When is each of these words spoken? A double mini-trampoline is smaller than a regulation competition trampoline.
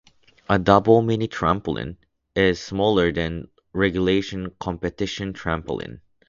A 0.49 0.57
double 0.57 1.03
mini-trampoline 1.03 1.95
is 2.35 2.59
smaller 2.59 3.11
than 3.11 3.43
a 3.43 3.77
regulation 3.77 4.49
competition 4.59 5.31
trampoline. 5.31 5.99